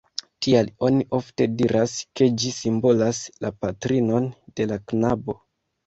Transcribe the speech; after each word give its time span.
Tial 0.45 0.71
oni 0.87 1.05
ofte 1.17 1.47
diras, 1.59 1.93
ke 2.21 2.31
ĝi 2.45 2.55
simbolas 2.63 3.23
la 3.47 3.55
patrinon 3.63 4.31
de 4.57 4.73
la 4.75 4.85
knabo. 4.91 5.43